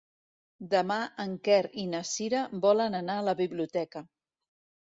[0.71, 4.07] Demà en Quer i na Cira volen anar a la biblioteca.